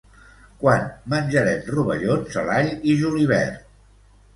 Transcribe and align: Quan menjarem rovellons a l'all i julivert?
Quan 0.63 0.87
menjarem 1.15 1.71
rovellons 1.75 2.41
a 2.45 2.49
l'all 2.51 2.77
i 2.95 3.01
julivert? 3.07 3.67